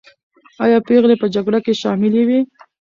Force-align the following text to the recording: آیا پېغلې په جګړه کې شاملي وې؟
آیا 0.63 0.77
پېغلې 0.87 1.15
په 1.21 1.27
جګړه 1.35 1.59
کې 1.65 1.73
شاملي 1.81 2.23
وې؟ 2.25 2.39